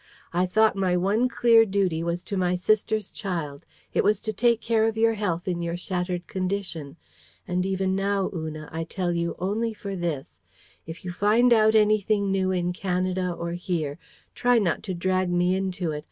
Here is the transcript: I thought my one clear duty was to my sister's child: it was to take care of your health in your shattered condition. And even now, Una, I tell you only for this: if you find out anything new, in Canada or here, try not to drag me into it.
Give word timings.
I 0.33 0.47
thought 0.47 0.75
my 0.75 0.97
one 0.97 1.29
clear 1.29 1.63
duty 1.63 2.01
was 2.03 2.23
to 2.23 2.35
my 2.35 2.55
sister's 2.55 3.11
child: 3.11 3.65
it 3.93 4.03
was 4.03 4.19
to 4.21 4.33
take 4.33 4.59
care 4.59 4.87
of 4.87 4.97
your 4.97 5.13
health 5.13 5.47
in 5.47 5.61
your 5.61 5.77
shattered 5.77 6.25
condition. 6.25 6.97
And 7.47 7.67
even 7.67 7.95
now, 7.95 8.31
Una, 8.35 8.67
I 8.71 8.83
tell 8.83 9.13
you 9.13 9.35
only 9.37 9.75
for 9.75 9.95
this: 9.95 10.41
if 10.87 11.05
you 11.05 11.11
find 11.11 11.53
out 11.53 11.75
anything 11.75 12.31
new, 12.31 12.49
in 12.49 12.73
Canada 12.73 13.31
or 13.31 13.51
here, 13.51 13.99
try 14.33 14.57
not 14.57 14.81
to 14.89 14.95
drag 14.95 15.29
me 15.29 15.55
into 15.55 15.91
it. 15.91 15.99